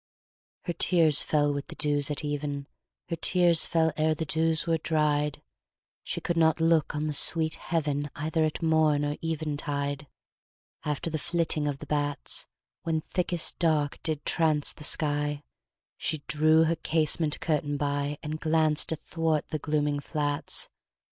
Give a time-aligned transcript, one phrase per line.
[0.63, 2.65] Her tears fell with the dews at even;
[3.09, 5.43] Her tears fell ere the dews were dried;
[6.03, 10.07] She could not look on the sweet heaven, Either at morn or eventide.
[10.83, 12.47] After the flitting of the bats,
[12.81, 15.43] When thickest dark did trance the sky,
[15.99, 20.67] She drew her casement curtain by, And glanced athwart the glooming flats.